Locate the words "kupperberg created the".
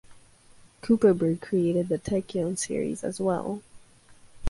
0.81-1.99